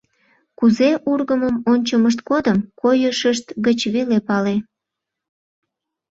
Кузе 0.59 0.89
ургымым 1.11 1.55
ончымышт 1.71 2.19
годым 2.29 2.57
койышышт 2.81 3.45
гыч 3.65 3.79
веле 3.93 4.17
пале. 4.27 4.55